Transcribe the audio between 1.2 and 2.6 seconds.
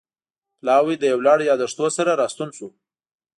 لړ یادښتونو سره راستون